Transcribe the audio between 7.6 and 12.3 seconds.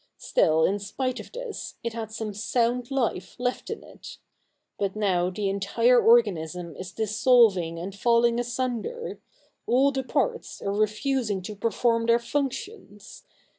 and falling asunder. All the parts are refusing to perform their